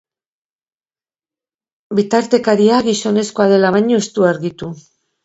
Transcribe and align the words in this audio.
Bitartekaria 1.99 2.79
gizonezkoa 2.87 3.47
dela 3.53 3.73
baino 3.77 4.01
ez 4.05 4.07
du 4.17 4.27
argitu. 4.31 4.71